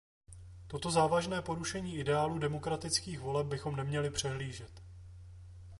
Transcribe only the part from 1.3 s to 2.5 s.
porušení ideálu